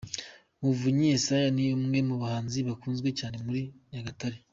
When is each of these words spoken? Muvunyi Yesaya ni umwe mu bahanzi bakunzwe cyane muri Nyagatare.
Muvunyi 0.61 1.05
Yesaya 1.13 1.47
ni 1.55 1.65
umwe 1.77 1.97
mu 2.09 2.15
bahanzi 2.21 2.59
bakunzwe 2.67 3.09
cyane 3.19 3.35
muri 3.45 3.61
Nyagatare. 3.91 4.37